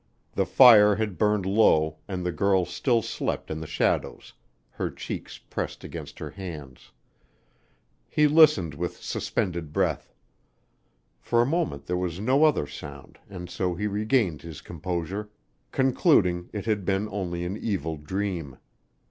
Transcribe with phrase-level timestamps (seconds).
[0.33, 4.33] The fire had burned low and the girl still slept in the shadows,
[4.71, 6.91] her cheeks pressed against her hands.
[8.09, 10.11] He listened with suspended breath.
[11.19, 15.29] For a moment there was no other sound and so he regained his composure,
[15.71, 18.57] concluding it had been only an evil dream.